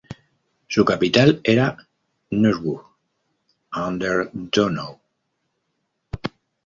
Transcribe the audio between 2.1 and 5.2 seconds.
Neuburg an der Donau.